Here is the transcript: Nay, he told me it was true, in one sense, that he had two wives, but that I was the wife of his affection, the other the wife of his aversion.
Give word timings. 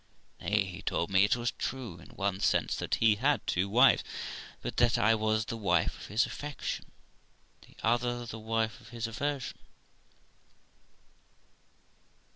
Nay, 0.39 0.63
he 0.65 0.81
told 0.81 1.11
me 1.11 1.23
it 1.25 1.35
was 1.35 1.51
true, 1.59 1.99
in 1.99 2.09
one 2.15 2.39
sense, 2.39 2.75
that 2.77 2.95
he 2.95 3.17
had 3.17 3.45
two 3.45 3.69
wives, 3.69 4.03
but 4.63 4.77
that 4.77 4.97
I 4.97 5.13
was 5.13 5.45
the 5.45 5.55
wife 5.55 5.95
of 5.99 6.07
his 6.07 6.25
affection, 6.25 6.85
the 7.67 7.75
other 7.83 8.25
the 8.25 8.39
wife 8.39 8.81
of 8.81 8.89
his 8.89 9.05
aversion. 9.05 9.59